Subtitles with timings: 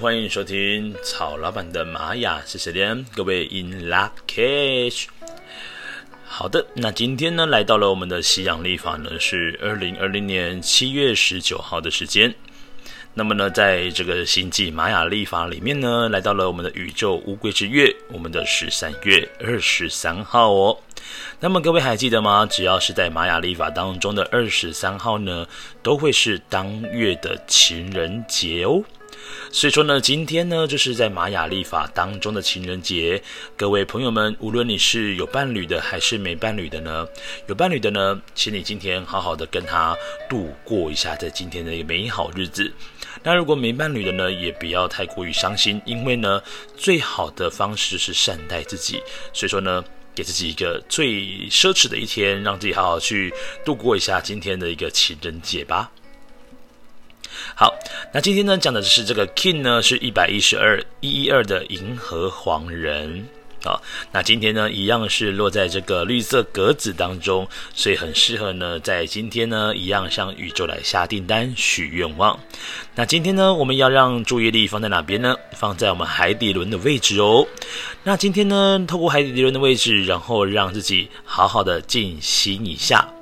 [0.00, 3.04] 欢迎收听曹老板的玛雅是谁的？
[3.16, 5.06] 各位 In Lak'ech。
[6.24, 12.32] 好的，那今天呢，来到了我们的西洋历法呢，是二零二零年七月十九号的时间。
[13.12, 20.78] 那么呢，在这个星际玛雅历法里面呢，来到了我们的宇宙乌龟之月，我们的十三月二十三号哦。
[21.40, 22.46] 那么各位还记得吗？
[22.46, 25.44] 只要是在玛雅历法当中的二十三号呢，
[25.82, 28.80] 都会是当月的情人节哦。
[29.50, 33.22] 所以说呢，今天呢，就是在玛雅历法当中的情人节。
[33.56, 37.06] 各位朋友们，无论你是有伴侣的还是没伴侣的呢，
[37.46, 39.96] 有伴侣的呢，请你今天好好的跟他
[40.28, 42.70] 度过一下在今天的一个美好日子。
[43.22, 46.42] 那如果没伴侣的呢，也不要太过于伤心，因为呢，
[46.76, 49.02] 最好的方式是善待自己。
[49.32, 49.82] 所以说呢，
[50.14, 53.32] 给自己一个最奢侈的一天，让自己好好去
[53.64, 55.90] 度过一下今天的一个情人节吧。
[57.60, 57.74] 好，
[58.12, 63.26] 那今天呢，讲的是这个 King 呢，是一百一十二一一二的银河黄人
[63.64, 63.82] 好。
[64.12, 72.38] 那今天呢，一样是落在这个绿色格子当中，所以很适合呢，在今天呢，一样向宇宙来下订单许愿望。
[72.94, 75.34] 那今天呢，我们要让注意力放在哪边呢？
[75.54, 77.44] 放在我们海底轮的位置哦。
[78.04, 83.12] 那今天呢，透过海底轮的位置，然后让自己好好的静心一下。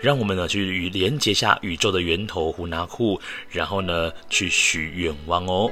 [0.00, 5.70] 让我们呢去连接下宇宙的源头胡拿库，然后呢去许愿望哦。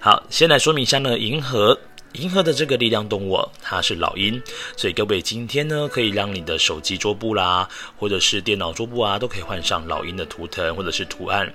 [0.00, 1.78] 好，先来说明一下呢，银河，
[2.12, 4.40] 银河的这个力量动物，它是老鹰，
[4.76, 11.52] 所以各位今天呢可以让你的手机桌布啦，或者是电脑桌布啊，都可以换上老鹰的图腾或者是图案。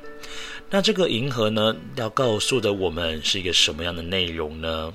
[0.69, 4.91] 那这个银河呢，要告诉的我们是一个什么样的内容呢？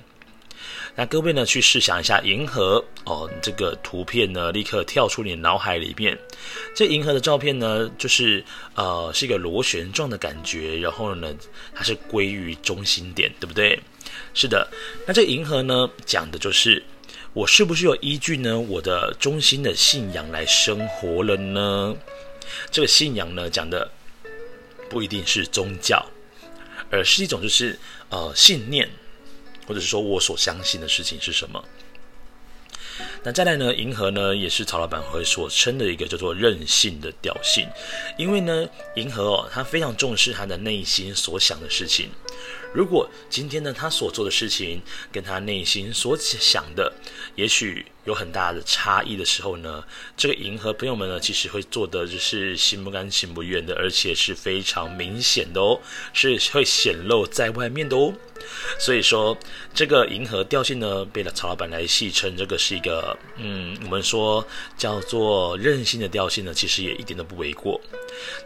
[0.94, 6.16] 那各位呢，去试想一下银河哦，这个图片呢，立刻跳出你脑海里面。
[6.74, 8.44] 这银河的照片呢，就是
[8.74, 11.34] 呃，是一个螺旋状的感觉，然后呢，
[11.74, 13.80] 它是归于中心点，对不对？
[14.34, 14.68] 是的。
[15.06, 16.82] 那这银河呢，讲的就是
[17.32, 21.96] 我是不是有依据呢，我的中心的信仰来生活了呢？
[22.70, 23.90] 这个信仰呢，讲的
[24.90, 26.04] 不一定是宗教，
[26.90, 27.78] 而是一种就是
[28.10, 28.86] 呃信念。
[29.72, 31.64] 或者是说我所相信的事情是什么？
[33.22, 33.74] 那再来呢？
[33.74, 37.66] 银河呢，也是曹老板会所称的一个叫做任性的调性，
[38.18, 42.10] 因为呢，银河哦，他非常重视他的内心所想的事情。
[42.74, 46.92] 如果今天呢，他所做的事情跟他内心所想的，
[47.34, 49.84] 也许有很大的差异的时候呢，
[50.16, 55.80] 这个银河朋友们呢，其实会做的就是心不甘情不愿的，而且是非常明显的哦，
[56.12, 58.12] 是会显露在外面的哦。
[58.76, 59.38] 所以说，
[59.72, 64.44] 这个银河调性呢，被曹老板来戏称这个是一个，嗯，我们说
[64.76, 67.80] 叫做任性的调性呢，其实也一点都不为过。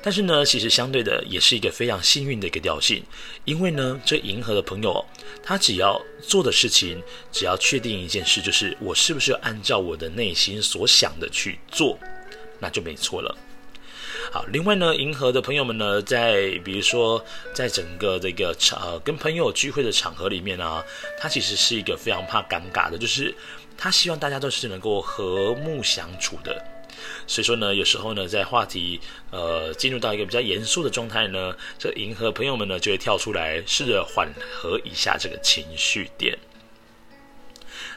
[0.02, 3.02] 但是呢，其实相对的，也是一个非常幸运的一个调性，
[3.46, 5.02] 因为呢，这银河的朋友，
[5.42, 7.02] 他只要做的事情，
[7.32, 11.96] 只要确定一件事，就是我是不是按照我的内心所想的去做，
[12.58, 13.32] 那就没错了。
[14.32, 17.24] 好，另外呢，银河的朋友们呢，在比如说，
[17.54, 20.82] 在整个这个场呃跟朋友聚会的场合里面啊，
[21.16, 23.32] 他其实是一个非常怕尴尬的，就是
[23.78, 26.60] 他希望大家都是能够和睦相处的。
[27.28, 36.36] 所以说呢，有时候呢，在话题呃进入到一个比较严肃的状态呢，这银河朋友们呢就会跳出来，试着缓和一下这个情绪点。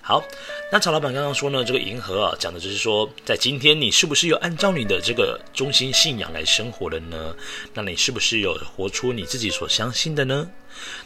[0.02, 0.24] 好，
[0.72, 7.36] 那曹老板刚刚说呢，这个银河啊，讲的就是说，在今天你是不是有按照你的这个中心信仰来生活了呢？
[7.74, 10.50] 那你是不是有活出你自己所相信的呢？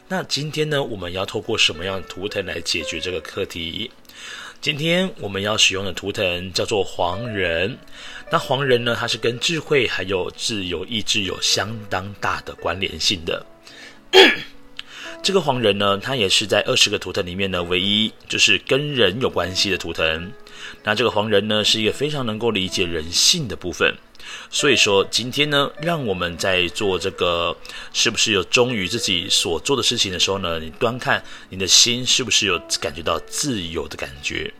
[0.07, 3.91] 那今天呢，我们要透过什么样的图腾来解决这个课题？
[4.61, 7.77] 今天我们要使用的图腾叫做黄人。
[8.31, 13.45] 那黄人呢，它是跟智慧还有自由意志有相当大的关联性的。
[15.23, 20.29] 这个黄人呢，他也是在二十个图腾里面呢，唯一就是跟人有关系的图腾。
[20.83, 23.95] 那这个黄人呢，是一个非常能够理解人性的部分。
[24.49, 27.55] 所以说，今天呢，让我们在做这个
[27.93, 34.53] 是不是有忠于自己所做的事情的时候呢，你端看你的心是不是有感觉到自由的感觉。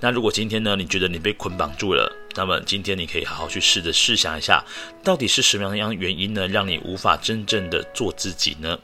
[0.00, 4.64] 那如果今天呢，你觉得你被捆绑住了，那么今天你可以好好去试着试想一下，
[5.02, 8.78] 到底是什么样的原因呢，让你无法真正的做自己呢？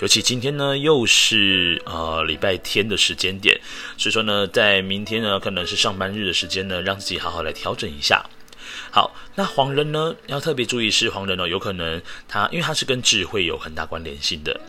[0.00, 3.60] 尤其今天呢，又是呃礼拜天的时间点，
[3.96, 8.24] 所以说呢，在明天呢，可能是上班日的时间呢，让自己好好来调整一下。
[8.90, 14.60] 好，那黄人呢，要特别注意是黄人哦，有可能他因为他是跟智慧有很大关联性的，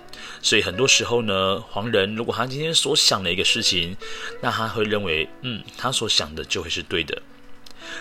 [0.42, 3.95] 所以很多时候呢，黄人如果他今天所想的一个事情，
[4.42, 7.22] 那他会认为，嗯，他所想的就会是对的。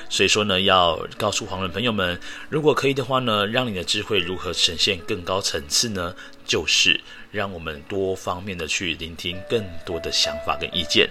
[0.09, 2.19] 所以说呢，要告诉黄人朋友们，
[2.49, 6.15] 如果可以的话呢，让你的智慧如何呈现更高层次呢？
[6.45, 7.01] 就是
[7.31, 11.09] 让我们多方面的去聆听更多的想法跟意见。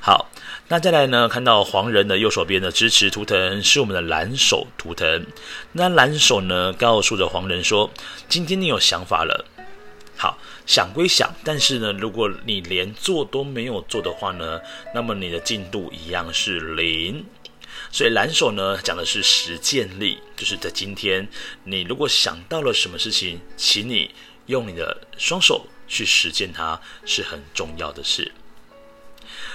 [0.00, 0.30] 好，
[0.68, 5.26] 那再来呢，看到黄人的右手边的支持图腾是我们的蓝手图腾。
[5.72, 7.90] 那蓝手呢，告诉着黄人说，
[8.28, 9.44] 今天你有想法了。
[10.18, 14.60] 好，想归想，但是呢，如果你连做都没有做的话呢，
[14.94, 17.24] 那么你的进度一样是零。
[17.92, 21.28] 所以蓝手呢，讲的是实践力，就是在今天，
[21.64, 24.10] 你如果想到了什么事情，请你
[24.46, 28.32] 用你的双手去实践它，是很重要的事。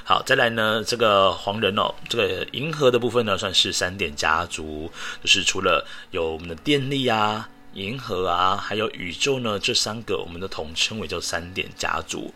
[0.03, 4.91] 好，再来呢，这个黄人哦，这个银河的部分呢，算是三点家族，
[5.23, 7.49] 就是除了有我们的电力啊。
[7.73, 12.33] 银河啊，还有宇宙呢，这三个我们都统称为叫三点家族。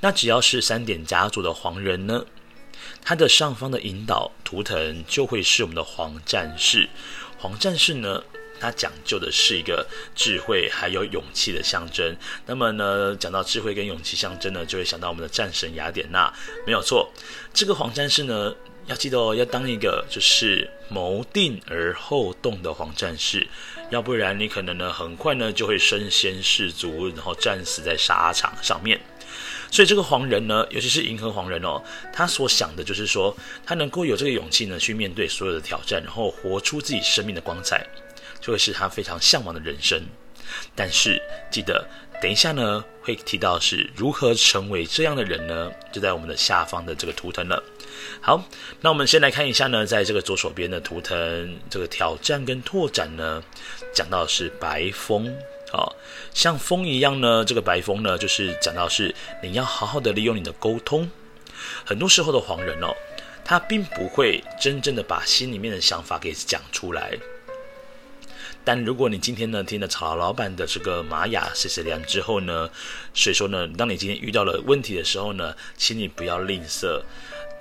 [0.00, 2.24] 那只要是三点家族的黄人呢，
[3.02, 6.88] 它的上方的引导图腾就会是我们的黄战士。
[7.38, 8.22] 黄战士呢，
[8.60, 12.16] 它讲究的是一个智慧还有勇气的象征。
[12.46, 16.32] 那么呢，讲到智慧跟勇气象征呢，就会想到我们的战神雅典娜，
[16.66, 17.12] 没有错。
[17.52, 18.54] 这个黄战士呢，
[18.86, 23.46] 要记得哦，要当一个就是谋定而后动的黄战士，
[23.90, 29.00] 要不然你可能呢很快呢就会身先士卒，然后战死在沙场上面。
[29.70, 37.86] 所以这个黄人呢，尤其是银河黄人哦，他所想的就是说，他能够有这个勇气呢去面对所有的挑战，然后活出自己生命的光彩，
[38.40, 40.02] 就会是他非常向往的人生。
[40.74, 41.20] 但是
[41.50, 41.86] 记得。
[42.20, 45.70] 等一下呢，会提到是如何成为这样的人呢？
[45.92, 47.62] 就在我们的下方的这个图腾了。
[48.20, 48.42] 好，
[48.80, 53.40] 那我们先来看一下呢，在这个左手边的图腾，这个挑战跟拓展呢，
[53.94, 55.32] 讲到是白风，
[55.72, 55.94] 哦，
[56.34, 61.08] 像风一样呢，这个白风呢，就是讲到是你要好好的利用你的沟通。
[61.84, 62.92] 很多时候的黄人哦，
[63.44, 67.16] 他并不会真正的把心里面的想法给讲出来。
[68.68, 72.68] 但如果你今天呢听了曹老板的这个玛雅谢谢良之后呢，
[73.14, 77.00] 所以说呢，当你今天遇到了问题的时候呢，请你不要吝啬。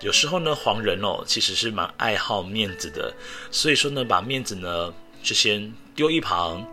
[0.02, 3.14] 有时候呢，黄人哦其实是蛮爱好面子的，
[3.50, 4.94] 所以说呢，把面子呢
[5.24, 6.68] 就先丢一旁，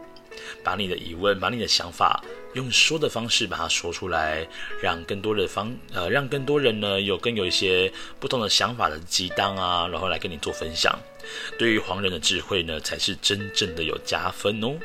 [0.65, 2.21] 把你的疑问，把你的想法。
[2.55, 4.45] 用说的方式把它说出来，
[4.83, 10.93] 让更多的方呃，让更多人呢有更有一些不同的想法的激荡啊，然后来跟你做分享。
[11.59, 14.77] 对于黄人的智慧呢，才是真正的有加分哦。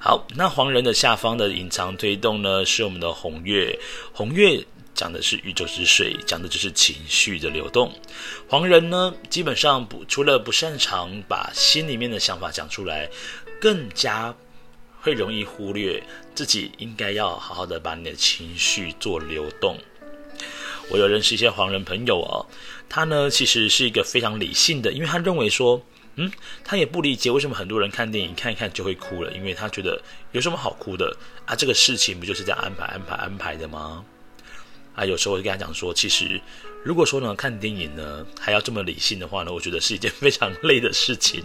[0.00, 3.78] 好，那黄人的下方的隐藏推动呢，是我们的红月。
[4.12, 4.64] 红月
[4.94, 7.92] 讲的是宇宙之水，讲的就是情绪的流动。
[8.48, 13.08] 黄人呢，基本上不除了不擅长把心里面的想法讲出来，
[13.60, 14.34] 更加。
[15.04, 16.00] 会容易忽略
[16.32, 19.76] 自己应该要好好的把你的情绪做流动。
[20.90, 22.46] 我有认识一些黄人朋友哦，
[22.94, 25.82] 他呢其实是一个非常理性的，因为他认为说，
[26.16, 26.30] 嗯，
[26.62, 29.98] 他也不理解为什么很多人看电影看一看就会哭了，因为他觉得
[30.32, 31.56] 有什么好哭的啊？
[31.56, 34.04] 这个事情不就是这样安排安排安排的吗？
[34.94, 36.38] 啊，有时候我就跟他讲说，其实
[36.84, 41.42] 如果说呢看电影呢还要这么理性的话呢，我觉得是一件非常累的事情。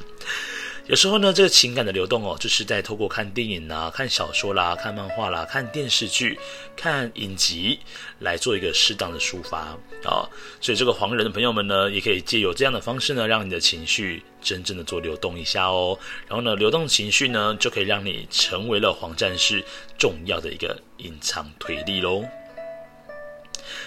[0.88, 6.40] 有时候呢，这个情感的流动哦，就是在透过看电影啦、看小说啦、看漫画啦、看电视剧、
[6.78, 7.78] 看影集
[8.20, 10.24] 来做一个适当的抒发啊、
[10.62, 16.00] 所以这个黄人的朋友们呢，也可以借由这样的方式呢，让你的情绪真正的做流动一下哦。
[16.26, 19.62] 然后呢，流动情绪呢，就可以让你成为了黄战士
[19.98, 22.24] 重要的一个隐藏推力喽。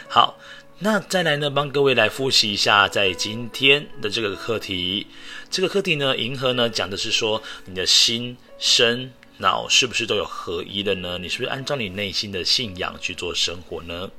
[0.07, 0.37] 好。
[0.83, 5.07] 那再来呢，帮各位来复习一下，在今天的这个课题，
[5.51, 11.19] 这个课题呢，银河呢讲的是说，你的心、身、脑是不是都有合一的呢？
[11.19, 14.11] 你是不是按照你内心的信仰去做生活呢？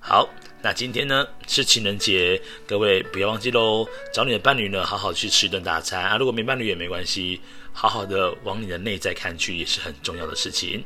[0.00, 0.26] 好，
[0.62, 6.16] 那今天呢是情人节，各位不要忘记喽，找你的伴侣呢，好好去吃一顿大餐啊。
[6.16, 7.40] 如果没伴侣也没关系。
[7.74, 10.84] 好好的往你的内在看去，也是很重要的事情。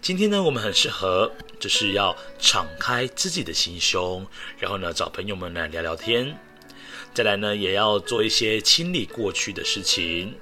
[0.00, 4.26] 今天呢，我们很适合，就是要敞开自己的心胸，
[4.58, 6.34] 然后呢，找朋友们来聊聊天。
[7.12, 10.34] 再来呢，也要做一些清理过去的事情。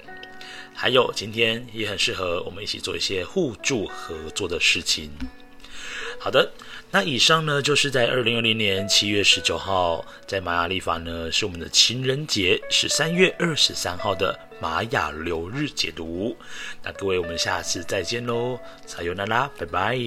[0.73, 5.11] 还有，今天也很适合我们一起做一些互助合作的事情。
[6.23, 6.51] 好的。
[6.91, 16.37] 那以上呢，就是在二零二零年七月十九号，在玛雅历法呢，是我们的情人节，是三月二十三号的玛雅流日解读。
[16.83, 19.97] 那各位，我们下次再见喽，撒由那拉，拜拜。